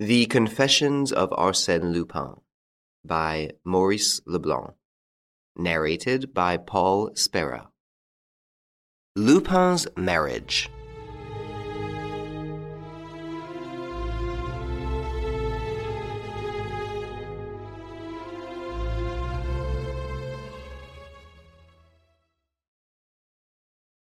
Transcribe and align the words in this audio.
The 0.00 0.26
Confessions 0.26 1.12
of 1.12 1.30
Arsène 1.30 1.92
Lupin 1.92 2.40
by 3.04 3.52
Maurice 3.64 4.20
Leblanc. 4.26 4.74
Narrated 5.56 6.34
by 6.34 6.56
Paul 6.56 7.14
Spera. 7.14 7.68
Lupin's 9.14 9.86
Marriage. 9.96 10.68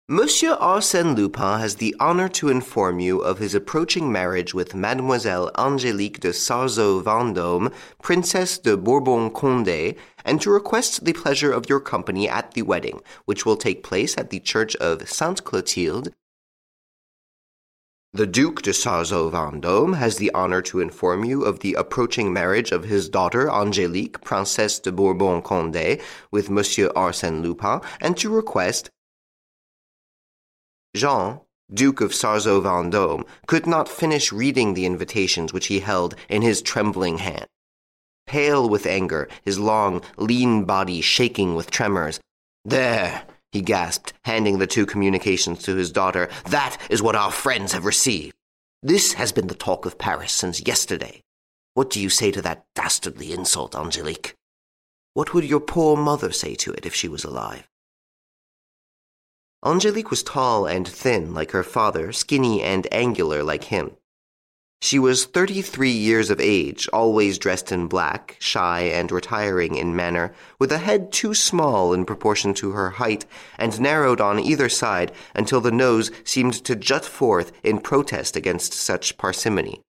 Monsieur 0.08 0.54
Arsène 0.60 1.16
Lupin 1.16 1.58
has 1.58 1.74
the 1.74 1.92
honor 1.98 2.28
to 2.28 2.48
inform 2.48 3.00
you 3.00 3.18
of 3.18 3.38
his 3.38 3.56
approaching 3.56 4.12
marriage 4.12 4.54
with 4.54 4.72
Mademoiselle 4.72 5.50
Angélique 5.56 6.20
de 6.20 6.32
Sarzeau 6.32 7.02
Vendôme, 7.02 7.72
Princess 8.00 8.56
de 8.56 8.76
Bourbon 8.76 9.28
Condé, 9.30 9.96
and 10.24 10.40
to 10.40 10.48
request 10.48 11.04
the 11.04 11.12
pleasure 11.12 11.50
of 11.50 11.68
your 11.68 11.80
company 11.80 12.28
at 12.28 12.52
the 12.52 12.62
wedding, 12.62 13.00
which 13.24 13.44
will 13.44 13.56
take 13.56 13.82
place 13.82 14.16
at 14.16 14.30
the 14.30 14.38
church 14.38 14.76
of 14.76 15.08
Sainte 15.08 15.42
Clotilde. 15.42 16.12
The 18.12 18.28
Duc 18.28 18.62
de 18.62 18.72
Sarzeau 18.72 19.28
Vendôme 19.28 19.96
has 19.96 20.18
the 20.18 20.30
honor 20.30 20.62
to 20.62 20.78
inform 20.78 21.24
you 21.24 21.42
of 21.42 21.58
the 21.58 21.74
approaching 21.74 22.32
marriage 22.32 22.70
of 22.70 22.84
his 22.84 23.08
daughter 23.08 23.48
Angélique, 23.48 24.22
Princesse 24.22 24.78
de 24.78 24.92
Bourbon 24.92 25.42
Condé, 25.42 26.00
with 26.30 26.48
Monsieur 26.48 26.90
Arsène 26.90 27.42
Lupin, 27.42 27.80
and 28.00 28.16
to 28.16 28.30
request 28.30 28.90
Jean, 30.96 31.40
Duke 31.72 32.00
of 32.00 32.12
Sarzeau 32.12 32.60
Vendôme, 32.60 33.26
could 33.46 33.66
not 33.66 33.88
finish 33.88 34.32
reading 34.32 34.74
the 34.74 34.86
invitations 34.86 35.52
which 35.52 35.66
he 35.66 35.80
held 35.80 36.14
in 36.28 36.42
his 36.42 36.62
trembling 36.62 37.18
hand. 37.18 37.46
Pale 38.26 38.68
with 38.68 38.86
anger, 38.86 39.28
his 39.44 39.58
long, 39.58 40.02
lean 40.16 40.64
body 40.64 41.00
shaking 41.00 41.54
with 41.54 41.70
tremors. 41.70 42.18
There, 42.64 43.24
he 43.52 43.60
gasped, 43.60 44.12
handing 44.24 44.58
the 44.58 44.66
two 44.66 44.86
communications 44.86 45.62
to 45.62 45.76
his 45.76 45.92
daughter. 45.92 46.28
That 46.46 46.76
is 46.90 47.02
what 47.02 47.14
our 47.14 47.30
friends 47.30 47.72
have 47.72 47.84
received. 47.84 48.34
This 48.82 49.12
has 49.14 49.32
been 49.32 49.46
the 49.46 49.54
talk 49.54 49.86
of 49.86 49.98
Paris 49.98 50.32
since 50.32 50.66
yesterday. 50.66 51.22
What 51.74 51.90
do 51.90 52.00
you 52.00 52.08
say 52.08 52.30
to 52.32 52.42
that 52.42 52.64
dastardly 52.74 53.32
insult, 53.32 53.76
Angelique? 53.76 54.34
What 55.14 55.34
would 55.34 55.44
your 55.44 55.60
poor 55.60 55.96
mother 55.96 56.32
say 56.32 56.54
to 56.56 56.72
it 56.72 56.86
if 56.86 56.94
she 56.94 57.08
was 57.08 57.24
alive? 57.24 57.68
Angelique 59.64 60.10
was 60.10 60.22
tall 60.22 60.66
and 60.66 60.86
thin 60.86 61.34
like 61.34 61.50
her 61.52 61.62
father, 61.62 62.12
skinny 62.12 62.62
and 62.62 62.86
angular 62.92 63.42
like 63.42 63.64
him. 63.64 63.96
She 64.82 64.98
was 64.98 65.24
thirty 65.24 65.62
three 65.62 65.90
years 65.90 66.28
of 66.28 66.40
age, 66.40 66.86
always 66.92 67.38
dressed 67.38 67.72
in 67.72 67.88
black, 67.88 68.36
shy 68.38 68.82
and 68.82 69.10
retiring 69.10 69.74
in 69.74 69.96
manner, 69.96 70.34
with 70.58 70.70
a 70.70 70.78
head 70.78 71.10
too 71.12 71.32
small 71.34 71.94
in 71.94 72.04
proportion 72.04 72.52
to 72.54 72.72
her 72.72 72.90
height, 72.90 73.24
and 73.58 73.80
narrowed 73.80 74.20
on 74.20 74.38
either 74.38 74.68
side 74.68 75.12
until 75.34 75.62
the 75.62 75.72
nose 75.72 76.10
seemed 76.24 76.52
to 76.64 76.76
jut 76.76 77.06
forth 77.06 77.52
in 77.64 77.80
protest 77.80 78.36
against 78.36 78.74
such 78.74 79.16
parsimony. 79.16 79.80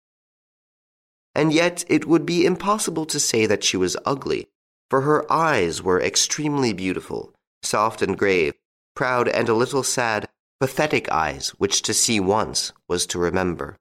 And 1.36 1.52
yet 1.52 1.84
it 1.90 2.08
would 2.08 2.26
be 2.26 2.46
impossible 2.46 3.06
to 3.08 3.20
say 3.20 3.46
that 3.46 3.64
she 3.64 3.78
was 3.78 3.98
ugly, 4.06 4.48
for 4.90 5.02
her 5.02 5.32
eyes 5.32 5.84
were 5.84 6.02
extremely 6.02 6.72
beautiful, 6.72 7.34
soft 7.62 8.02
and 8.02 8.18
grave, 8.18 8.54
proud 8.98 9.28
and 9.28 9.48
a 9.48 9.54
little 9.54 9.84
sad, 9.84 10.28
pathetic 10.60 11.08
eyes 11.12 11.50
which 11.60 11.84
to 11.84 11.94
see 11.94 12.20
once 12.20 12.74
was 12.90 13.06
to 13.06 13.20
remember. 13.20 13.78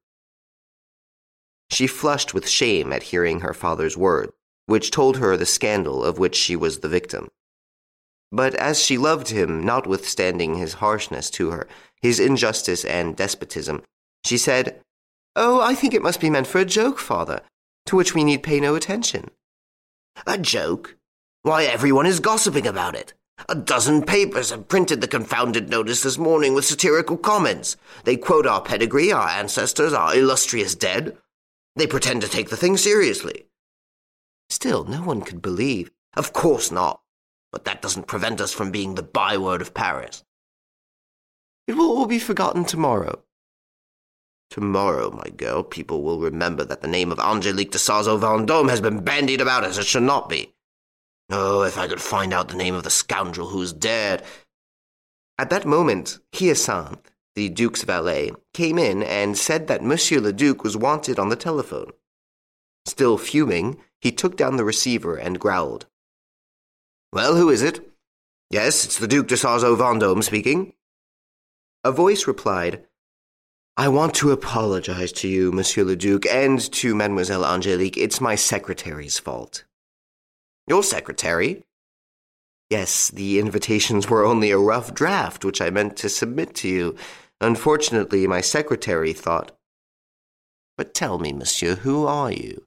She 1.71 1.87
flushed 1.87 2.35
with 2.35 2.47
shame 2.47 2.93
at 2.93 3.05
hearing 3.05 3.41
her 3.41 3.55
father's 3.55 3.97
words, 3.97 4.33
which 4.67 4.91
told 4.91 5.17
her 5.17 5.35
the 5.35 5.47
scandal 5.47 6.05
of 6.05 6.19
which 6.19 6.37
she 6.37 6.55
was 6.55 6.81
the 6.81 6.89
victim. 6.89 7.29
But 8.31 8.55
as 8.57 8.83
she 8.83 8.99
loved 8.99 9.31
him, 9.31 9.65
notwithstanding 9.65 10.57
his 10.57 10.75
harshness 10.75 11.31
to 11.31 11.51
her, 11.51 11.67
his 12.03 12.21
injustice 12.21 12.85
and 12.85 13.17
despotism, 13.17 13.83
she 14.23 14.37
said, 14.37 14.81
Oh, 15.35 15.63
I 15.63 15.75
think 15.75 15.95
it 15.95 16.03
must 16.03 16.21
be 16.21 16.29
meant 16.29 16.47
for 16.47 16.59
a 16.59 16.67
joke, 16.67 16.99
father, 16.99 17.41
to 17.87 17.97
which 17.97 18.15
we 18.15 18.23
need 18.23 18.43
pay 18.43 18.61
no 18.61 18.75
attention. 18.75 19.31
A 20.27 20.37
joke? 20.37 20.97
Why, 21.43 21.65
everyone 21.65 22.05
is 22.05 22.21
gossiping 22.21 22.67
about 22.67 22.95
it. 22.95 23.15
A 23.49 23.55
dozen 23.55 24.03
papers 24.03 24.51
have 24.51 24.67
printed 24.67 25.01
the 25.01 25.09
confounded 25.09 25.69
notice 25.69 26.03
this 26.03 26.19
morning 26.19 26.55
with 26.55 26.65
satirical 26.65 27.17
comments. 27.17 27.77
They 28.05 28.17
quote 28.17 28.47
our 28.47 28.63
pedigree, 28.63 29.13
our 29.13 29.29
ancestors, 29.29 29.93
our 29.93 30.17
illustrious 30.17 30.75
dead. 30.75 31.17
They 31.77 31.87
pretend 31.87 32.23
to 32.23 32.29
take 32.29 32.49
the 32.49 32.57
thing 32.57 32.77
seriously. 32.77 33.47
Still, 34.49 34.85
no 34.85 35.03
one 35.03 35.23
could 35.23 35.43
believe. 35.43 35.91
Of 36.17 36.33
course 36.33 36.73
not. 36.73 37.03
But 37.53 37.65
that 37.67 37.83
doesn't 37.83 38.07
prevent 38.09 38.41
us 38.41 38.53
from 38.53 38.71
being 38.71 38.95
the 38.95 39.03
byword 39.03 39.61
of 39.61 39.75
Paris. 39.75 40.25
It 41.69 41.77
will 41.77 41.91
all 41.91 42.07
be 42.07 42.19
forgotten 42.19 42.65
tomorrow. 42.65 43.23
Tomorrow, 44.51 45.11
my 45.11 45.29
girl, 45.37 45.63
people 45.63 46.03
will 46.03 46.21
remember 46.21 46.65
that 46.65 46.81
the 46.81 46.89
name 46.89 47.13
of 47.13 47.19
Angelique 47.19 47.73
de 47.73 47.79
Sarzeau 47.79 48.19
Vendôme 48.19 48.71
has 48.71 48.81
been 48.81 49.05
bandied 49.05 49.41
about 49.41 49.65
as 49.65 49.77
it 49.77 49.87
should 49.87 50.05
not 50.05 50.29
be. 50.29 50.55
Oh, 51.29 51.63
if 51.63 51.77
I 51.77 51.89
could 51.89 52.01
find 52.01 52.33
out 52.33 52.49
the 52.49 52.57
name 52.57 52.75
of 52.75 52.85
the 52.85 52.91
scoundrel 52.91 53.49
who 53.49 53.61
is 53.61 53.73
dead. 53.73 54.23
At 55.39 55.51
that 55.51 55.67
moment, 55.67 56.19
Hyacinthe, 56.33 57.11
the 57.35 57.49
Duke's 57.49 57.83
valet, 57.83 58.31
came 58.55 58.79
in 58.79 59.03
and 59.03 59.37
said 59.37 59.67
that 59.67 59.83
Monsieur 59.83 60.21
le 60.21 60.33
Duc 60.33 60.63
was 60.63 60.77
wanted 60.77 61.19
on 61.19 61.29
the 61.29 61.37
telephone. 61.37 61.93
Still 62.87 63.19
fuming, 63.19 63.79
he 64.01 64.13
took 64.13 64.37
down 64.37 64.57
the 64.57 64.65
receiver 64.65 65.17
and 65.17 65.41
growled. 65.41 65.87
Well, 67.13 67.35
who 67.35 67.51
is 67.51 67.63
it? 67.63 67.81
Yes, 68.51 68.85
it's 68.85 68.99
the 68.99 69.09
Duc 69.09 69.27
de 69.27 69.35
Sarzeau 69.35 69.77
Vendôme 69.77 70.23
speaking. 70.23 70.75
A 71.83 71.91
voice 71.91 72.27
replied, 72.27 72.85
I 73.77 73.89
want 73.89 74.15
to 74.15 74.31
apologize 74.31 75.13
to 75.13 75.29
you, 75.29 75.53
Monsieur 75.53 75.85
le 75.85 75.97
Duc, 75.97 76.25
and 76.27 76.61
to 76.73 76.95
Mademoiselle 76.95 77.45
Angelique. 77.45 77.97
It's 77.99 78.21
my 78.21 78.35
secretary's 78.35 79.19
fault. 79.19 79.65
Your 80.67 80.83
secretary? 80.83 81.65
Yes, 82.71 83.09
the 83.11 83.39
invitations 83.39 84.11
were 84.11 84.25
only 84.25 84.51
a 84.51 84.59
rough 84.59 84.93
draft 84.93 85.45
which 85.45 85.61
I 85.61 85.71
meant 85.71 85.97
to 85.99 86.09
submit 86.09 86.55
to 86.57 86.69
you. 86.69 86.97
Unfortunately, 87.41 88.27
my 88.27 88.41
secretary 88.41 89.13
thought. 89.13 89.53
But 90.77 90.95
tell 90.95 91.19
me, 91.19 91.33
monsieur, 91.33 91.77
who 91.77 92.07
are 92.07 92.33
you? 92.33 92.67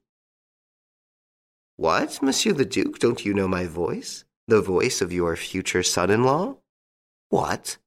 What, 1.76 2.22
Monsieur 2.22 2.52
the 2.52 2.66
Duke? 2.66 3.00
Don't 3.00 3.24
you 3.24 3.34
know 3.34 3.48
my 3.48 3.66
voice? 3.66 4.26
The 4.50 4.62
voice 4.62 5.02
of 5.02 5.14
your 5.14 5.36
future 5.38 5.82
son 5.82 6.10
in 6.10 6.24
law? 6.24 6.58
What? 7.30 7.78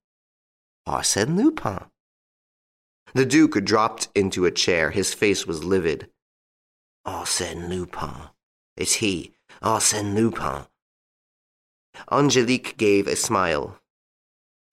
Arsène 0.88 1.36
Lupin. 1.36 1.84
The 3.12 3.26
Duke 3.26 3.62
dropped 3.64 4.08
into 4.14 4.46
a 4.46 4.50
chair. 4.50 4.92
His 4.92 5.12
face 5.12 5.46
was 5.46 5.62
livid. 5.62 6.08
Arsène 7.06 7.68
Lupin. 7.68 8.30
It's 8.78 8.94
he. 8.94 9.32
Arsène 9.62 10.14
Lupin. 10.14 10.66
Angelique 12.10 12.76
gave 12.76 13.06
a 13.06 13.16
smile. 13.16 13.78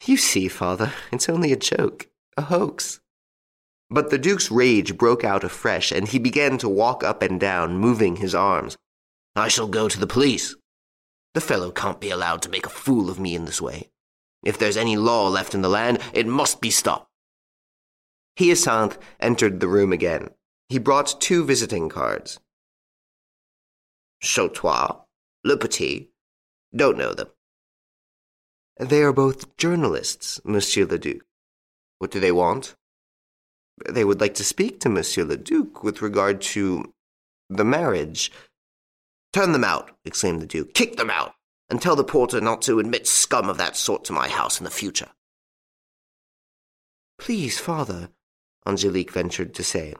You 0.06 0.17
see, 0.17 0.47
father, 0.47 0.94
it's 1.12 1.29
only 1.29 1.51
a 1.51 1.57
joke, 1.57 2.09
a 2.38 2.44
hoax. 2.44 3.01
But 3.89 4.12
the 4.12 4.18
Duke's 4.18 4.51
rage 4.51 4.97
broke 4.97 5.23
out 5.23 5.44
afresh, 5.44 5.91
and 5.91 6.07
he 6.07 6.19
began 6.19 6.57
to 6.59 6.69
walk 6.69 7.03
up 7.03 7.22
and 7.22 7.39
down, 7.39 7.78
moving 7.78 8.18
his 8.18 8.35
arms. 8.35 8.78
I 9.35 9.47
shall 9.47 9.68
go 9.68 9.89
to 9.89 10.00
the 10.00 10.07
police. 10.07 10.56
The 11.34 11.41
fellow 11.41 11.72
can't 11.72 12.00
be 12.00 12.09
allowed 12.09 12.41
to 12.44 12.50
make 12.50 12.66
a 12.66 12.69
fool 12.69 13.09
of 13.09 13.19
me 13.19 13.35
in 13.35 13.45
this 13.45 13.62
way. 13.62 13.89
If 14.44 14.57
there's 14.57 14.78
any 14.78 14.95
law 14.95 15.28
left 15.28 15.53
in 15.53 15.62
the 15.62 15.69
land, 15.69 16.00
it 16.13 16.28
must 16.28 16.62
be 16.62 16.72
stopped. 16.72 17.09
Hyacinthe 18.38 18.97
entered 19.19 19.59
the 19.59 19.68
room 19.68 19.91
again. 19.91 20.29
He 20.69 20.79
brought 20.79 21.19
two 21.19 21.44
visiting 21.44 21.89
cards. 21.89 22.39
Chautoir, 24.21 25.06
Le 25.44 25.57
Petit. 25.57 26.10
Don't 26.75 26.98
know 26.98 27.13
them. 27.13 27.30
They 28.80 29.01
are 29.01 29.13
both 29.13 29.57
journalists, 29.57 30.39
Monsieur 30.45 30.86
le 30.86 30.98
Duc. 30.98 31.21
What 31.98 32.12
do 32.12 32.19
they 32.19 32.31
want? 32.31 32.75
They 33.89 34.04
would 34.04 34.21
like 34.21 34.33
to 34.36 34.44
speak 34.44 34.80
to 34.81 34.89
Monsieur 34.89 35.24
le 35.24 35.38
Duc 35.38 35.83
with 35.83 36.01
regard 36.01 36.42
to 36.42 36.94
the 37.50 37.66
marriage. 37.66 38.31
Turn 39.33 39.51
them 39.51 39.63
out, 39.63 39.92
exclaimed 40.06 40.42
the 40.42 40.48
Duke. 40.48 40.74
Kick 40.74 40.98
them 40.98 41.10
out, 41.10 41.33
and 41.69 41.81
tell 41.81 41.95
the 41.95 42.04
porter 42.04 42.42
not 42.42 42.62
to 42.63 42.80
admit 42.80 43.07
scum 43.07 43.50
of 43.50 43.57
that 43.57 43.75
sort 43.75 44.04
to 44.06 44.13
my 44.13 44.27
house 44.27 44.60
in 44.60 44.63
the 44.63 44.69
future. 44.69 45.10
Please, 47.18 47.60
father, 47.60 48.10
Angelique 48.65 49.12
ventured 49.12 49.54
to 49.56 49.63
say. 49.63 49.94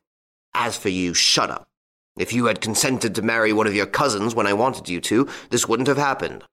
As 0.54 0.78
for 0.78 0.90
you, 0.90 1.14
shut 1.14 1.50
up. 1.50 1.69
If 2.20 2.34
you 2.34 2.46
had 2.46 2.60
consented 2.60 3.16
to 3.16 3.22
marry 3.22 3.54
one 3.54 3.66
of 3.66 3.74
your 3.74 3.86
cousins 3.86 4.36
when 4.36 4.46
I 4.46 4.54
wanted 4.54 4.90
you 4.90 5.00
to, 5.02 5.28
this 5.50 5.68
wouldn't 5.70 5.88
have 5.88 5.98
happened. 5.98 6.44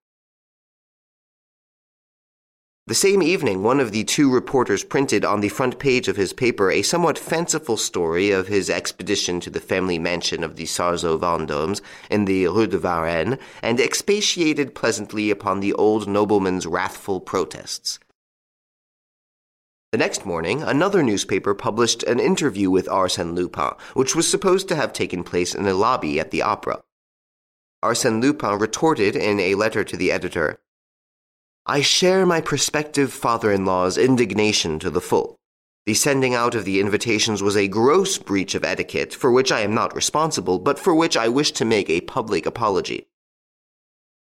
The 2.87 2.95
same 2.95 3.21
evening, 3.21 3.65
one 3.65 3.81
of 3.81 3.91
the 3.91 4.05
two 4.05 4.33
reporters 4.33 4.85
printed 4.85 5.25
on 5.25 5.41
the 5.41 5.49
front 5.49 5.81
page 5.81 6.07
of 6.07 6.15
his 6.15 6.33
paper 6.33 6.71
a 6.71 6.83
somewhat 6.83 7.19
fanciful 7.19 7.77
story 7.77 8.31
of 8.31 8.47
his 8.47 8.71
expedition 8.71 9.41
to 9.41 9.51
the 9.51 9.59
family 9.59 9.99
mansion 9.99 10.45
of 10.45 10.55
the 10.55 10.67
Sarzeau 10.67 11.19
Vendômes 11.19 11.81
in 12.11 12.27
the 12.27 12.47
Rue 12.47 12.69
de 12.69 12.79
Varennes, 12.79 13.41
and 13.61 13.81
expatiated 13.81 14.73
pleasantly 14.73 15.33
upon 15.33 15.59
the 15.59 15.73
old 15.73 16.07
nobleman's 16.07 16.65
wrathful 16.65 17.21
protests. 17.21 17.99
The 19.97 20.05
next 20.05 20.27
morning, 20.27 20.63
another 20.63 21.03
newspaper 21.03 21.55
published 21.55 22.03
an 22.03 22.21
interview 22.21 22.71
with 22.71 22.87
Arsène 22.87 23.35
Lupin, 23.35 23.71
which 23.95 24.15
was 24.15 24.31
supposed 24.31 24.69
to 24.69 24.77
have 24.77 24.93
taken 24.93 25.25
place 25.25 25.55
in 25.55 25.67
a 25.67 25.73
lobby 25.73 26.21
at 26.21 26.31
the 26.31 26.43
opera. 26.43 26.83
Arsène 27.83 28.21
Lupin 28.21 28.59
retorted 28.59 29.17
in 29.17 29.41
a 29.41 29.55
letter 29.55 29.85
to 29.85 29.97
the 29.97 30.13
editor 30.13 30.61
I 31.65 31.81
share 31.81 32.27
my 32.27 32.43
prospective 32.43 33.11
father 33.11 33.51
in 33.51 33.65
law's 33.65 33.97
indignation 33.97 34.79
to 34.81 34.91
the 34.91 35.01
full. 35.01 35.39
The 35.87 35.95
sending 35.95 36.35
out 36.35 36.55
of 36.55 36.67
the 36.67 36.79
invitations 36.79 37.43
was 37.43 37.57
a 37.57 37.67
gross 37.67 38.19
breach 38.19 38.55
of 38.55 38.65
etiquette, 38.65 39.15
for 39.15 39.33
which 39.33 39.51
I 39.51 39.61
am 39.61 39.73
not 39.73 39.97
responsible, 39.97 40.59
but 40.59 40.79
for 40.79 40.95
which 40.95 41.17
I 41.17 41.29
wish 41.29 41.53
to 41.53 41.65
make 41.65 41.89
a 41.89 42.03
public 42.03 42.45
apology. 42.45 43.09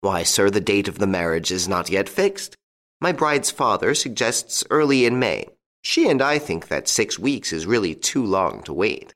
Why, 0.02 0.22
sir, 0.22 0.50
the 0.50 0.60
date 0.60 0.86
of 0.86 1.00
the 1.00 1.08
marriage 1.08 1.50
is 1.50 1.66
not 1.66 1.90
yet 1.90 2.08
fixed. 2.08 2.56
My 3.00 3.12
bride's 3.12 3.52
father 3.52 3.94
suggests 3.94 4.64
early 4.70 5.06
in 5.06 5.20
May. 5.20 5.46
She 5.82 6.08
and 6.08 6.20
I 6.20 6.40
think 6.40 6.66
that 6.66 6.88
six 6.88 7.16
weeks 7.16 7.52
is 7.52 7.64
really 7.64 7.94
too 7.94 8.24
long 8.24 8.62
to 8.64 8.72
wait. 8.72 9.14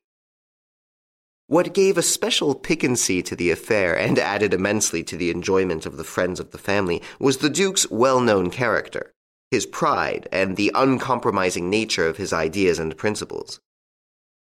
What 1.49 1.75
gave 1.75 1.99
a 1.99 2.03
special 2.03 2.55
piquancy 2.55 3.23
to 3.25 3.35
the 3.35 3.51
affair 3.51 3.99
and 3.99 4.19
added 4.21 4.55
immensely 4.55 5.03
to 5.03 5.17
the 5.17 5.31
enjoyment 5.31 5.85
of 5.85 5.97
the 5.97 6.05
friends 6.05 6.39
of 6.39 6.53
the 6.53 6.59
family 6.59 7.03
was 7.19 7.39
the 7.39 7.51
Duke's 7.51 7.91
well 7.91 8.21
known 8.21 8.51
character, 8.51 9.13
his 9.51 9.67
pride, 9.67 10.29
and 10.31 10.57
the 10.57 10.71
uncompromising 10.75 11.69
nature 11.69 12.07
of 12.07 12.19
his 12.19 12.33
ideas 12.33 12.79
and 12.79 12.97
principles. 12.97 13.61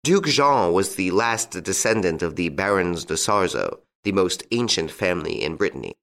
Duke 0.05 0.27
Jean 0.27 0.71
was 0.71 0.95
the 0.95 1.11
last 1.11 1.61
descendant 1.61 2.21
of 2.21 2.37
the 2.37 2.49
Barons 2.49 3.03
de 3.03 3.15
Sarzeau, 3.17 3.79
the 4.03 4.13
most 4.13 4.43
ancient 4.51 4.91
family 4.91 5.43
in 5.43 5.57
Brittany. 5.57 5.93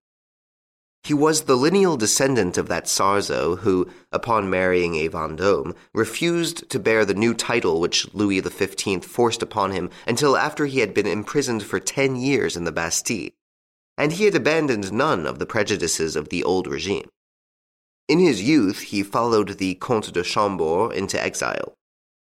He 1.05 1.15
was 1.15 1.43
the 1.43 1.57
lineal 1.57 1.97
descendant 1.97 2.57
of 2.57 2.69
that 2.69 2.87
Sarzeau 2.87 3.57
who, 3.57 3.91
upon 4.13 4.49
marrying 4.49 4.95
a 4.95 5.09
Vendôme, 5.09 5.75
refused 5.93 6.71
to 6.71 6.79
bear 6.79 7.05
the 7.05 7.13
new 7.13 7.35
title 7.35 7.81
which 7.81 8.13
Louis 8.15 8.41
XV 8.41 9.05
forced 9.05 9.43
upon 9.43 9.73
him 9.73 9.91
until 10.07 10.37
after 10.37 10.67
he 10.67 10.79
had 10.79 10.95
been 10.95 11.09
imprisoned 11.09 11.65
for 11.65 11.81
ten 11.81 12.15
years 12.15 12.57
in 12.57 12.63
the 12.63 12.71
Bastille, 12.71 13.31
and 13.99 14.13
he 14.13 14.27
had 14.27 14.37
abandoned 14.37 14.93
none 14.93 15.27
of 15.27 15.41
the 15.41 15.47
prejudices 15.47 16.15
of 16.15 16.29
the 16.29 16.45
old 16.45 16.69
regime. 16.69 17.09
In 18.07 18.21
his 18.21 18.43
youth, 18.43 18.81
he 18.81 19.03
followed 19.03 19.59
the 19.59 19.75
Comte 19.75 20.13
de 20.13 20.23
Chambord 20.23 20.93
into 20.93 21.21
exile. 21.21 21.75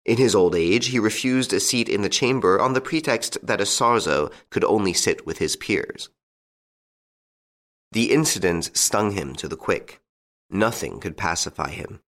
In 0.06 0.18
his 0.18 0.34
old 0.34 0.56
age, 0.56 0.88
he 0.88 0.98
refused 0.98 1.54
a 1.54 1.60
seat 1.60 1.88
in 1.88 2.02
the 2.02 2.10
chamber 2.10 2.60
on 2.60 2.74
the 2.74 2.82
pretext 2.82 3.38
that 3.44 3.62
a 3.62 3.66
Sarzeau 3.66 4.32
could 4.50 4.64
only 4.64 4.94
sit 4.94 5.28
with 5.28 5.38
his 5.38 5.56
peers. 5.56 6.10
The 7.92 8.12
incident 8.12 8.76
stung 8.76 9.12
him 9.12 9.36
to 9.36 9.48
the 9.48 9.58
quick. 9.58 10.00
Nothing 10.50 11.00
could 11.00 11.18
pacify 11.18 11.72
him. 11.72 12.00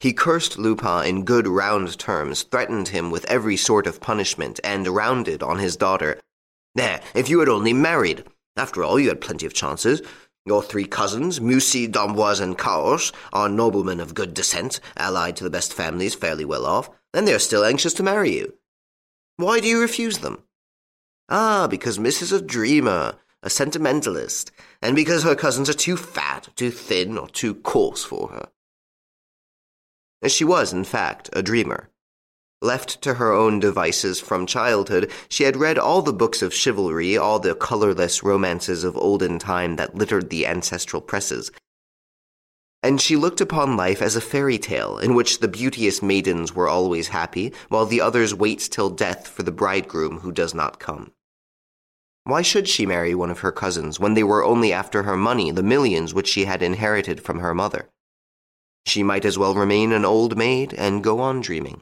He 0.00 0.12
cursed 0.12 0.58
Lupin 0.58 1.04
in 1.04 1.24
good 1.24 1.46
round 1.46 1.98
terms, 1.98 2.42
threatened 2.42 2.88
him 2.88 3.10
with 3.10 3.24
every 3.26 3.56
sort 3.56 3.86
of 3.86 4.00
punishment, 4.00 4.58
and 4.64 4.86
rounded 4.86 5.42
on 5.42 5.58
his 5.58 5.76
daughter. 5.76 6.20
There, 6.74 7.00
if 7.14 7.28
you 7.28 7.40
had 7.40 7.48
only 7.48 7.72
married. 7.72 8.24
After 8.56 8.82
all, 8.82 8.98
you 8.98 9.08
had 9.08 9.20
plenty 9.20 9.46
of 9.46 9.54
chances. 9.54 10.02
Your 10.44 10.62
three 10.62 10.86
cousins, 10.86 11.40
Mussy, 11.40 11.86
d'Amboise, 11.86 12.40
and 12.40 12.56
Caorches, 12.56 13.12
are 13.32 13.48
noblemen 13.48 14.00
of 14.00 14.14
good 14.14 14.34
descent, 14.34 14.80
allied 14.96 15.36
to 15.36 15.44
the 15.44 15.50
best 15.50 15.72
families, 15.72 16.14
fairly 16.14 16.44
well 16.44 16.66
off, 16.66 16.90
and 17.12 17.26
they 17.26 17.34
are 17.34 17.38
still 17.38 17.64
anxious 17.64 17.94
to 17.94 18.02
marry 18.02 18.36
you. 18.36 18.54
Why 19.36 19.60
do 19.60 19.68
you 19.68 19.80
refuse 19.80 20.18
them? 20.18 20.42
Ah, 21.28 21.66
because 21.68 21.98
Miss 21.98 22.22
is 22.22 22.32
a 22.32 22.40
dreamer 22.40 23.16
a 23.42 23.50
sentimentalist, 23.50 24.50
and 24.82 24.96
because 24.96 25.22
her 25.22 25.34
cousins 25.34 25.70
are 25.70 25.74
too 25.74 25.96
fat, 25.96 26.48
too 26.56 26.70
thin, 26.70 27.16
or 27.16 27.28
too 27.28 27.54
coarse 27.54 28.04
for 28.04 28.28
her. 28.28 28.48
She 30.28 30.44
was, 30.44 30.72
in 30.72 30.84
fact, 30.84 31.30
a 31.32 31.42
dreamer. 31.42 31.88
Left 32.60 33.00
to 33.02 33.14
her 33.14 33.32
own 33.32 33.60
devices 33.60 34.18
from 34.18 34.44
childhood, 34.44 35.12
she 35.28 35.44
had 35.44 35.56
read 35.56 35.78
all 35.78 36.02
the 36.02 36.12
books 36.12 36.42
of 36.42 36.52
chivalry, 36.52 37.16
all 37.16 37.38
the 37.38 37.54
colorless 37.54 38.24
romances 38.24 38.82
of 38.82 38.96
olden 38.96 39.38
time 39.38 39.76
that 39.76 39.94
littered 39.94 40.28
the 40.28 40.44
ancestral 40.44 41.00
presses. 41.00 41.52
And 42.82 43.00
she 43.00 43.14
looked 43.14 43.40
upon 43.40 43.76
life 43.76 44.02
as 44.02 44.16
a 44.16 44.20
fairy 44.20 44.58
tale 44.58 44.98
in 44.98 45.14
which 45.14 45.38
the 45.38 45.46
beauteous 45.46 46.02
maidens 46.02 46.52
were 46.52 46.68
always 46.68 47.08
happy, 47.08 47.52
while 47.68 47.86
the 47.86 48.00
others 48.00 48.34
wait 48.34 48.58
till 48.58 48.90
death 48.90 49.28
for 49.28 49.44
the 49.44 49.52
bridegroom 49.52 50.18
who 50.18 50.32
does 50.32 50.52
not 50.52 50.80
come. 50.80 51.12
Why 52.28 52.42
should 52.42 52.68
she 52.68 52.84
marry 52.84 53.14
one 53.14 53.30
of 53.30 53.38
her 53.38 53.50
cousins 53.50 53.98
when 53.98 54.12
they 54.12 54.22
were 54.22 54.44
only 54.44 54.70
after 54.70 55.04
her 55.04 55.16
money, 55.16 55.50
the 55.50 55.62
millions 55.62 56.12
which 56.12 56.28
she 56.28 56.44
had 56.44 56.62
inherited 56.62 57.22
from 57.22 57.38
her 57.38 57.54
mother? 57.54 57.88
She 58.84 59.02
might 59.02 59.24
as 59.24 59.38
well 59.38 59.54
remain 59.54 59.92
an 59.92 60.04
old 60.04 60.36
maid 60.36 60.74
and 60.74 61.02
go 61.02 61.20
on 61.20 61.40
dreaming. 61.40 61.80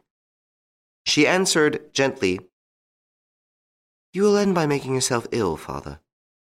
She 1.05 1.27
answered 1.27 1.93
gently, 1.93 2.39
You 4.13 4.23
will 4.23 4.37
end 4.37 4.55
by 4.55 4.67
making 4.67 4.95
yourself 4.95 5.27
ill, 5.33 5.57
father. 5.57 5.99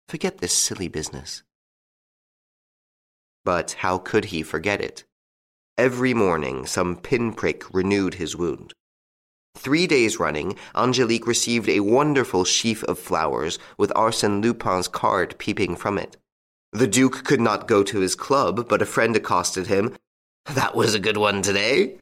Forget 0.08 0.38
this 0.38 0.54
silly 0.54 0.86
business. 0.86 1.42
But 3.44 3.72
how 3.80 3.98
could 3.98 4.26
he 4.26 4.44
forget 4.44 4.80
it? 4.80 5.02
Every 5.76 6.14
morning 6.14 6.64
some 6.64 6.94
pinprick 6.94 7.64
renewed 7.74 8.14
his 8.14 8.36
wound. 8.36 8.72
Three 9.56 9.86
days 9.86 10.20
running, 10.20 10.54
Angelique 10.74 11.26
received 11.26 11.68
a 11.68 11.80
wonderful 11.80 12.44
sheaf 12.44 12.84
of 12.84 12.98
flowers 12.98 13.58
with 13.78 13.90
Arsène 13.94 14.42
Lupin's 14.42 14.86
card 14.86 15.36
peeping 15.38 15.76
from 15.76 15.96
it. 15.98 16.16
The 16.72 16.86
Duke 16.86 17.24
could 17.24 17.40
not 17.40 17.66
go 17.66 17.82
to 17.82 18.00
his 18.00 18.14
club, 18.14 18.68
but 18.68 18.82
a 18.82 18.86
friend 18.86 19.16
accosted 19.16 19.66
him. 19.66 19.96
That 20.44 20.76
was 20.76 20.94
a 20.94 21.00
good 21.00 21.16
one 21.16 21.40
today. 21.40 21.96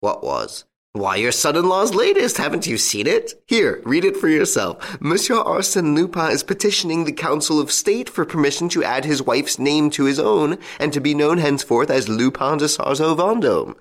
What 0.00 0.24
was? 0.24 0.64
Why, 0.92 1.16
your 1.16 1.32
son 1.32 1.56
in 1.56 1.68
law's 1.68 1.94
latest. 1.94 2.38
Haven't 2.38 2.66
you 2.66 2.78
seen 2.78 3.06
it? 3.06 3.34
Here, 3.46 3.82
read 3.84 4.04
it 4.04 4.16
for 4.16 4.28
yourself. 4.28 4.98
Monsieur 5.00 5.36
Arsène 5.36 5.94
Lupin 5.94 6.30
is 6.30 6.42
petitioning 6.42 7.04
the 7.04 7.12
Council 7.12 7.60
of 7.60 7.70
State 7.70 8.08
for 8.08 8.24
permission 8.24 8.68
to 8.70 8.82
add 8.82 9.04
his 9.04 9.20
wife's 9.20 9.58
name 9.58 9.90
to 9.90 10.04
his 10.04 10.18
own 10.18 10.56
and 10.80 10.92
to 10.92 11.00
be 11.00 11.14
known 11.14 11.38
henceforth 11.38 11.90
as 11.90 12.08
Lupin 12.08 12.56
de 12.56 12.66
Sarzeau 12.66 13.14
Vendôme. 13.14 13.76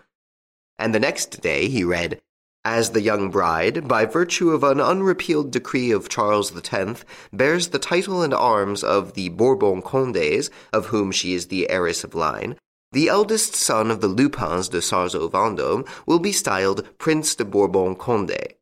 And 0.78 0.94
the 0.94 1.00
next 1.00 1.40
day 1.42 1.70
he 1.70 1.84
read, 1.84 2.20
as 2.66 2.92
the 2.92 3.02
young 3.02 3.30
bride, 3.30 3.88
by 3.88 4.06
virtue 4.06 4.52
of 4.52 4.64
an 4.64 4.80
unrepealed 4.80 5.52
decree 5.52 5.92
of 5.92 6.10
Charles 6.10 6.56
X, 6.56 7.04
bears 7.32 7.70
the 7.70 7.80
title 7.80 8.22
and 8.22 8.34
arms 8.34 8.84
of 8.84 9.14
the 9.14 9.30
Bourbon 9.30 9.82
Condés, 9.82 10.50
of 10.72 10.88
whom 10.88 11.12
she 11.12 11.34
is 11.34 11.48
the 11.48 11.70
heiress 11.70 12.04
of 12.04 12.16
line, 12.16 12.58
the 12.94 13.10
eldest 13.10 13.56
son 13.56 13.90
of 13.90 14.02
the 14.02 14.08
Lupins 14.08 14.70
de 14.70 14.80
Sarzeau 14.80 15.28
Vendôme 15.28 15.88
will 16.06 16.20
be 16.20 16.32
styled 16.32 16.88
Prince 17.00 17.36
de 17.36 17.44
Bourbon 17.44 17.96
Condé. 17.96 18.54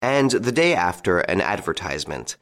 And 0.00 0.30
the 0.30 0.52
day 0.52 0.72
after, 0.72 1.18
an 1.18 1.40
advertisement. 1.40 2.36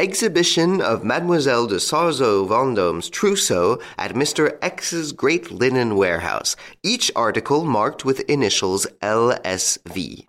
Exhibition 0.00 0.80
of 0.80 1.04
Mademoiselle 1.04 1.66
de 1.66 1.78
Sarzeau 1.78 2.46
Vendôme's 2.46 3.10
trousseau 3.10 3.78
at 3.98 4.14
Mr. 4.14 4.56
X's 4.62 5.12
great 5.12 5.50
linen 5.50 5.94
warehouse, 5.94 6.56
each 6.82 7.12
article 7.14 7.64
marked 7.64 8.02
with 8.02 8.20
initials 8.20 8.86
LSV. 9.02 10.26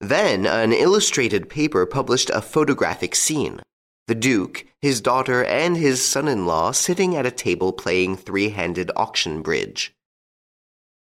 Then 0.00 0.44
an 0.44 0.72
illustrated 0.72 1.48
paper 1.48 1.86
published 1.86 2.30
a 2.30 2.42
photographic 2.42 3.14
scene. 3.14 3.60
The 4.08 4.16
Duke, 4.16 4.66
his 4.82 5.00
daughter, 5.00 5.44
and 5.44 5.76
his 5.76 6.04
son 6.04 6.26
in 6.26 6.46
law 6.46 6.72
sitting 6.72 7.14
at 7.14 7.26
a 7.26 7.30
table 7.30 7.72
playing 7.72 8.16
three 8.16 8.48
handed 8.48 8.90
auction 8.96 9.40
bridge. 9.40 9.94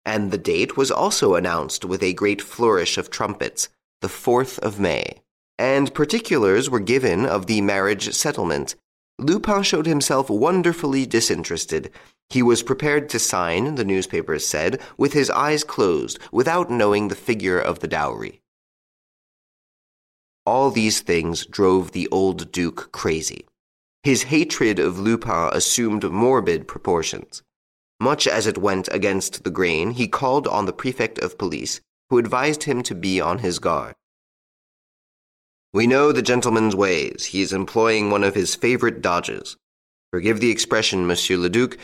And 0.06 0.30
the 0.30 0.38
date 0.38 0.78
was 0.78 0.90
also 0.90 1.34
announced 1.34 1.84
with 1.84 2.02
a 2.02 2.14
great 2.14 2.40
flourish 2.40 2.96
of 2.96 3.10
trumpets, 3.10 3.68
the 4.00 4.08
4th 4.08 4.58
of 4.60 4.80
May 4.80 5.20
and 5.58 5.94
particulars 5.94 6.68
were 6.68 6.80
given 6.80 7.24
of 7.26 7.46
the 7.46 7.60
marriage 7.60 8.12
settlement. 8.12 8.74
Lupin 9.18 9.62
showed 9.62 9.86
himself 9.86 10.28
wonderfully 10.28 11.06
disinterested. 11.06 11.90
He 12.28 12.42
was 12.42 12.62
prepared 12.62 13.08
to 13.10 13.18
sign, 13.18 13.76
the 13.76 13.84
newspapers 13.84 14.46
said, 14.46 14.80
with 14.98 15.12
his 15.12 15.30
eyes 15.30 15.64
closed, 15.64 16.18
without 16.30 16.70
knowing 16.70 17.08
the 17.08 17.14
figure 17.14 17.58
of 17.58 17.78
the 17.78 17.88
dowry. 17.88 18.42
All 20.44 20.70
these 20.70 21.00
things 21.00 21.46
drove 21.46 21.92
the 21.92 22.08
old 22.08 22.52
Duke 22.52 22.92
crazy. 22.92 23.46
His 24.02 24.24
hatred 24.24 24.78
of 24.78 24.98
Lupin 24.98 25.50
assumed 25.52 26.04
morbid 26.04 26.68
proportions. 26.68 27.42
Much 27.98 28.28
as 28.28 28.46
it 28.46 28.58
went 28.58 28.88
against 28.92 29.42
the 29.42 29.50
grain, 29.50 29.92
he 29.92 30.06
called 30.06 30.46
on 30.46 30.66
the 30.66 30.72
prefect 30.72 31.18
of 31.18 31.38
police, 31.38 31.80
who 32.10 32.18
advised 32.18 32.64
him 32.64 32.82
to 32.82 32.94
be 32.94 33.20
on 33.20 33.38
his 33.38 33.58
guard. 33.58 33.94
We 35.72 35.86
know 35.86 36.12
the 36.12 36.22
gentleman's 36.22 36.74
ways. 36.74 37.26
He 37.26 37.42
is 37.42 37.52
employing 37.52 38.10
one 38.10 38.24
of 38.24 38.34
his 38.34 38.54
favorite 38.54 39.02
dodges. 39.02 39.56
Forgive 40.12 40.40
the 40.40 40.50
expression, 40.50 41.06
Monsieur 41.06 41.36
le 41.36 41.48
Duc, 41.48 41.76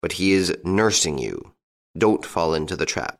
But 0.00 0.12
he 0.12 0.32
is 0.32 0.56
nursing 0.64 1.18
you. 1.18 1.52
Don't 1.96 2.26
fall 2.26 2.54
into 2.54 2.76
the 2.76 2.86
trap. 2.86 3.18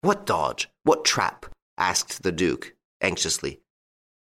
What 0.00 0.26
dodge? 0.26 0.68
What 0.84 1.04
trap? 1.04 1.46
asked 1.78 2.22
the 2.22 2.32
Duke, 2.32 2.74
anxiously. 3.00 3.60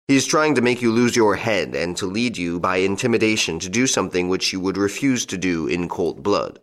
He 0.09 0.17
is 0.17 0.27
trying 0.27 0.55
to 0.55 0.63
make 0.63 0.81
you 0.81 0.93
lose 0.93 1.17
your 1.17 1.35
head 1.35 1.75
and 1.75 1.97
to 1.97 2.07
lead 2.07 2.37
you 2.37 2.61
by 2.61 2.77
intimidation 2.77 3.59
to 3.59 3.69
do 3.69 3.87
something 3.87 4.29
which 4.29 4.53
you 4.53 4.61
would 4.61 4.77
refuse 4.77 5.27
to 5.27 5.37
do 5.37 5.67
in 5.67 5.89
cold 5.89 6.23
blood. 6.23 6.61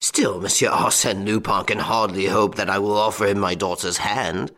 Still, 0.00 0.40
Monsieur 0.40 0.70
Arsène 0.70 1.24
Lupin 1.24 1.64
can 1.64 1.78
hardly 1.78 2.26
hope 2.26 2.54
that 2.54 2.70
I 2.70 2.78
will 2.78 2.96
offer 2.96 3.26
him 3.26 3.38
my 3.38 3.54
daughter's 3.54 3.98
hand. 3.98 4.52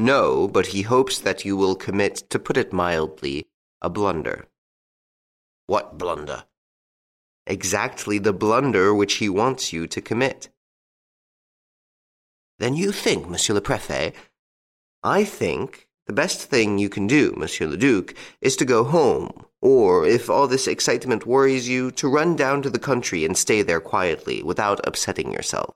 No, 0.00 0.46
but 0.46 0.68
he 0.68 0.82
hopes 0.82 1.18
that 1.18 1.44
you 1.44 1.56
will 1.56 1.74
commit, 1.74 2.22
to 2.30 2.38
put 2.38 2.56
it 2.56 2.72
mildly, 2.72 3.48
a 3.82 3.90
blunder. 3.90 4.46
What 5.66 5.98
blunder? 5.98 6.44
Exactly 7.48 8.18
the 8.18 8.32
blunder 8.32 8.94
which 8.94 9.14
he 9.14 9.28
wants 9.28 9.72
you 9.72 9.88
to 9.88 10.00
commit. 10.00 10.50
Then 12.60 12.74
you 12.74 12.92
think, 12.92 13.28
Monsieur 13.28 13.54
le 13.54 13.60
Préfet? 13.60 14.14
I 15.02 15.24
think 15.24 15.88
the 16.06 16.12
best 16.12 16.48
thing 16.48 16.78
you 16.78 16.88
can 16.88 17.08
do, 17.08 17.34
Monsieur 17.36 17.66
le 17.66 17.76
Duc, 17.76 18.14
is 18.40 18.54
to 18.56 18.64
go 18.64 18.84
home, 18.84 19.46
or, 19.60 20.06
if 20.06 20.30
all 20.30 20.46
this 20.46 20.68
excitement 20.68 21.26
worries 21.26 21.68
you, 21.68 21.90
to 21.92 22.08
run 22.08 22.36
down 22.36 22.62
to 22.62 22.70
the 22.70 22.78
country 22.78 23.24
and 23.24 23.36
stay 23.36 23.62
there 23.62 23.80
quietly, 23.80 24.42
without 24.44 24.80
upsetting 24.86 25.32
yourself. 25.32 25.74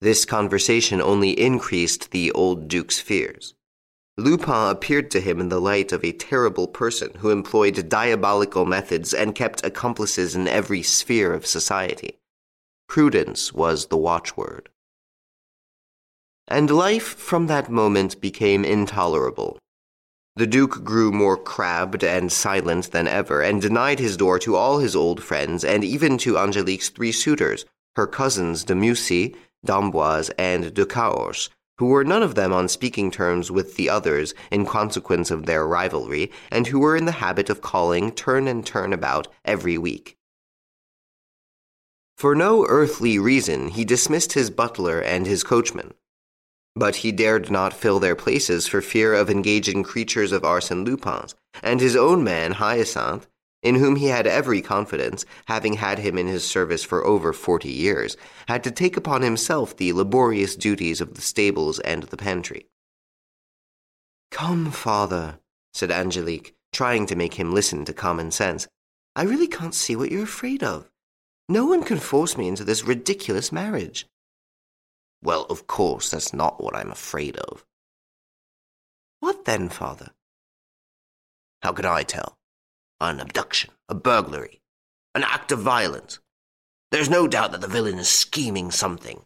This 0.00 0.24
conversation 0.24 1.00
only 1.00 1.30
increased 1.30 2.10
the 2.10 2.30
old 2.32 2.68
Duke's 2.68 3.00
fears. 3.00 3.54
Lupin 4.16 4.70
appeared 4.70 5.10
to 5.12 5.20
him 5.20 5.40
in 5.40 5.48
the 5.48 5.60
light 5.60 5.92
of 5.92 6.04
a 6.04 6.12
terrible 6.12 6.66
person 6.66 7.10
who 7.18 7.30
employed 7.30 7.88
diabolical 7.88 8.64
methods 8.64 9.14
and 9.14 9.34
kept 9.34 9.64
accomplices 9.64 10.34
in 10.34 10.48
every 10.48 10.82
sphere 10.82 11.32
of 11.32 11.46
society. 11.46 12.18
Prudence 12.88 13.52
was 13.52 13.86
the 13.86 13.96
watchword 13.96 14.70
and 16.48 16.70
life 16.70 17.14
from 17.14 17.46
that 17.46 17.70
moment 17.70 18.20
became 18.20 18.64
intolerable. 18.64 19.58
The 20.36 20.46
Duke 20.46 20.82
grew 20.82 21.12
more 21.12 21.36
crabbed 21.36 22.02
and 22.02 22.32
silent 22.32 22.90
than 22.90 23.06
ever, 23.06 23.42
and 23.42 23.60
denied 23.60 23.98
his 23.98 24.16
door 24.16 24.38
to 24.40 24.56
all 24.56 24.78
his 24.78 24.96
old 24.96 25.22
friends, 25.22 25.64
and 25.64 25.84
even 25.84 26.16
to 26.18 26.38
Angelique's 26.38 26.88
three 26.88 27.12
suitors, 27.12 27.66
her 27.96 28.06
cousins 28.06 28.64
de 28.64 28.74
Mussy, 28.74 29.34
d'Amboise, 29.64 30.30
and 30.38 30.74
de 30.74 31.46
who 31.78 31.86
were 31.86 32.04
none 32.04 32.22
of 32.22 32.34
them 32.34 32.52
on 32.52 32.68
speaking 32.68 33.10
terms 33.10 33.50
with 33.50 33.76
the 33.76 33.88
others 33.88 34.34
in 34.50 34.66
consequence 34.66 35.30
of 35.30 35.46
their 35.46 35.66
rivalry, 35.66 36.30
and 36.50 36.66
who 36.66 36.80
were 36.80 36.96
in 36.96 37.04
the 37.04 37.12
habit 37.12 37.48
of 37.48 37.60
calling 37.60 38.10
turn 38.10 38.48
and 38.48 38.66
turn 38.66 38.92
about 38.92 39.28
every 39.44 39.78
week. 39.78 40.16
For 42.16 42.34
no 42.34 42.66
earthly 42.66 43.18
reason, 43.18 43.68
he 43.68 43.84
dismissed 43.84 44.32
his 44.32 44.50
butler 44.50 45.00
and 45.00 45.26
his 45.26 45.44
coachman 45.44 45.94
but 46.78 46.96
he 46.96 47.12
dared 47.12 47.50
not 47.50 47.74
fill 47.74 47.98
their 47.98 48.14
places 48.14 48.66
for 48.66 48.80
fear 48.80 49.12
of 49.14 49.28
engaging 49.28 49.82
creatures 49.82 50.32
of 50.32 50.42
Arsène 50.42 50.84
Lupin's, 50.84 51.34
and 51.62 51.80
his 51.80 51.96
own 51.96 52.22
man, 52.22 52.52
Hyacinthe, 52.52 53.26
in 53.62 53.74
whom 53.74 53.96
he 53.96 54.06
had 54.06 54.26
every 54.26 54.62
confidence, 54.62 55.24
having 55.46 55.74
had 55.74 55.98
him 55.98 56.16
in 56.16 56.26
his 56.26 56.46
service 56.46 56.84
for 56.84 57.04
over 57.04 57.32
forty 57.32 57.70
years, 57.70 58.16
had 58.46 58.62
to 58.64 58.70
take 58.70 58.96
upon 58.96 59.22
himself 59.22 59.76
the 59.76 59.92
laborious 59.92 60.56
duties 60.56 61.00
of 61.00 61.14
the 61.14 61.20
stables 61.20 61.78
and 61.80 62.04
the 62.04 62.16
pantry. 62.16 62.66
Come, 64.30 64.70
father, 64.70 65.40
said 65.72 65.90
Angelique, 65.90 66.54
trying 66.72 67.06
to 67.06 67.16
make 67.16 67.34
him 67.34 67.52
listen 67.52 67.84
to 67.84 67.92
common 67.92 68.30
sense. 68.30 68.68
I 69.16 69.22
really 69.24 69.48
can't 69.48 69.74
see 69.74 69.96
what 69.96 70.12
you're 70.12 70.22
afraid 70.22 70.62
of. 70.62 70.88
No 71.48 71.64
one 71.66 71.82
can 71.82 71.98
force 71.98 72.36
me 72.36 72.46
into 72.46 72.62
this 72.62 72.84
ridiculous 72.84 73.50
marriage. 73.50 74.06
Well, 75.22 75.46
of 75.50 75.66
course, 75.66 76.10
that's 76.10 76.32
not 76.32 76.62
what 76.62 76.76
I'm 76.76 76.92
afraid 76.92 77.36
of. 77.36 77.64
What 79.18 79.46
then, 79.46 79.68
father? 79.68 80.10
How 81.62 81.72
can 81.72 81.86
I 81.86 82.04
tell? 82.04 82.37
An 83.00 83.20
abduction, 83.20 83.70
a 83.88 83.94
burglary, 83.94 84.60
an 85.14 85.22
act 85.22 85.52
of 85.52 85.60
violence. 85.60 86.18
There's 86.90 87.08
no 87.08 87.28
doubt 87.28 87.52
that 87.52 87.60
the 87.60 87.68
villain 87.68 87.98
is 87.98 88.08
scheming 88.08 88.70
something, 88.70 89.22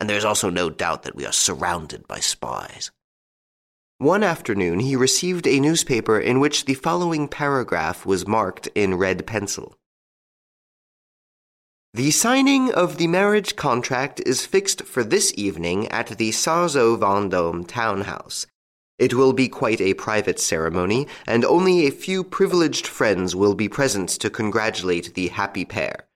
and 0.00 0.10
there's 0.10 0.24
also 0.24 0.50
no 0.50 0.70
doubt 0.70 1.04
that 1.04 1.14
we 1.14 1.24
are 1.24 1.32
surrounded 1.32 2.08
by 2.08 2.18
spies. 2.20 2.90
One 3.98 4.24
afternoon 4.24 4.80
he 4.80 4.96
received 4.96 5.46
a 5.46 5.60
newspaper 5.60 6.18
in 6.18 6.40
which 6.40 6.64
the 6.64 6.74
following 6.74 7.28
paragraph 7.28 8.04
was 8.04 8.26
marked 8.26 8.68
in 8.74 8.96
red 8.96 9.26
pencil. 9.26 9.76
The 11.94 12.10
signing 12.10 12.74
of 12.74 12.96
the 12.96 13.06
marriage 13.06 13.54
contract 13.54 14.20
is 14.26 14.44
fixed 14.44 14.82
for 14.82 15.04
this 15.04 15.32
evening 15.36 15.86
at 15.88 16.18
the 16.18 16.32
Sarzeau 16.32 16.96
Vendôme 16.98 17.68
townhouse. 17.68 18.48
It 18.98 19.14
will 19.14 19.32
be 19.32 19.48
quite 19.48 19.80
a 19.80 19.94
private 19.94 20.38
ceremony, 20.38 21.08
and 21.26 21.44
only 21.44 21.86
a 21.86 21.90
few 21.90 22.22
privileged 22.22 22.86
friends 22.86 23.34
will 23.34 23.54
be 23.54 23.68
present 23.68 24.08
to 24.20 24.30
congratulate 24.30 25.14
the 25.14 25.28
happy 25.28 25.64
pair. 25.64 26.06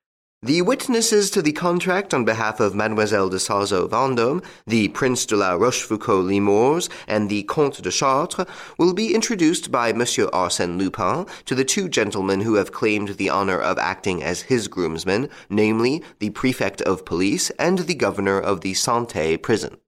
The 0.40 0.62
witnesses 0.62 1.32
to 1.32 1.42
the 1.42 1.50
contract 1.50 2.14
on 2.14 2.24
behalf 2.24 2.60
of 2.60 2.76
Mademoiselle 2.76 3.28
de 3.28 3.40
Sarzeau 3.40 3.88
Vendôme, 3.88 4.44
the 4.68 4.86
Prince 4.86 5.26
de 5.26 5.34
la 5.34 5.54
Rochefoucauld 5.54 6.26
Limours, 6.26 6.88
and 7.08 7.28
the 7.28 7.42
Comte 7.42 7.82
de 7.82 7.90
Chartres 7.90 8.46
will 8.78 8.94
be 8.94 9.12
introduced 9.12 9.72
by 9.72 9.92
Monsieur 9.92 10.28
Arsène 10.28 10.78
Lupin 10.78 11.26
to 11.46 11.56
the 11.56 11.64
two 11.64 11.88
gentlemen 11.88 12.42
who 12.42 12.54
have 12.54 12.70
claimed 12.70 13.16
the 13.16 13.28
honor 13.28 13.58
of 13.58 13.78
acting 13.78 14.22
as 14.22 14.42
his 14.42 14.68
groomsmen, 14.68 15.28
namely, 15.50 16.04
the 16.20 16.30
Prefect 16.30 16.80
of 16.82 17.04
Police 17.04 17.50
and 17.58 17.80
the 17.80 17.96
Governor 17.96 18.38
of 18.38 18.60
the 18.60 18.74
Santé 18.74 19.42
prison. 19.42 19.78